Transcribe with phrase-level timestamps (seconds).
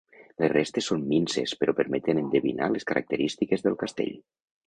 [0.43, 4.19] Les restes són minses però permeten endevinar les característiques del castell.